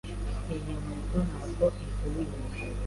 [0.55, 2.35] Iyi nkweto ntabwo ihuye.